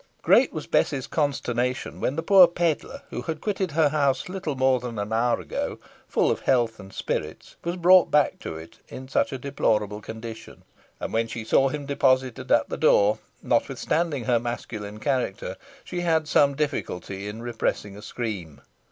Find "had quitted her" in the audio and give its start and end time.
3.21-3.89